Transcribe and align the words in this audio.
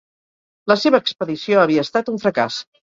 La 0.71 0.77
seva 0.85 1.01
expedició 1.03 1.63
havia 1.67 1.87
estat 1.89 2.13
un 2.15 2.21
fracàs. 2.27 2.63